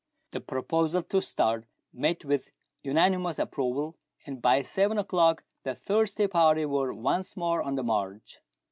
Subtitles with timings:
[0.31, 2.49] The proposal to start met with
[2.81, 8.39] unanimous approval, and by seven o'clock the thirsty party were once more on the march.